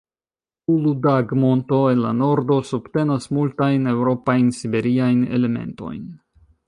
Uludag-Monto, 0.75 1.81
en 1.95 2.01
la 2.05 2.13
nordo, 2.21 2.57
subtenas 2.69 3.29
multajn 3.39 3.87
eŭropajn-siberiajn 3.93 5.21
elementojn. 5.39 6.03